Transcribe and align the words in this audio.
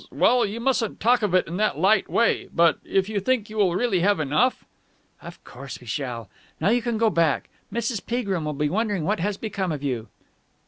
well, 0.11 0.43
you 0.43 0.59
mustn't 0.59 0.99
talk 0.99 1.21
of 1.21 1.35
it 1.35 1.45
in 1.47 1.57
that 1.57 1.77
light 1.77 2.09
way. 2.09 2.49
But, 2.51 2.79
if 2.83 3.07
you 3.07 3.19
think 3.19 3.51
you 3.51 3.57
will 3.57 3.75
really 3.75 3.99
have 3.99 4.19
enough...?" 4.19 4.65
"Of 5.21 5.43
course 5.43 5.79
we 5.79 5.85
shall. 5.85 6.27
Now 6.59 6.69
you 6.69 6.81
can 6.81 6.97
go 6.97 7.11
back. 7.11 7.49
Mrs. 7.71 8.03
Peagrim 8.03 8.43
will 8.43 8.53
be 8.53 8.67
wondering 8.67 9.03
what 9.03 9.19
has 9.19 9.37
become 9.37 9.71
of 9.71 9.83
you." 9.83 10.07